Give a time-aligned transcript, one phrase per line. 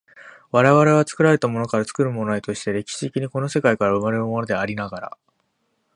[0.49, 5.17] 我々は作られたものから作るものへとして、歴史的にこの世界から生まれるものでありながら、